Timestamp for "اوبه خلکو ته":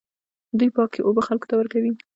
1.03-1.55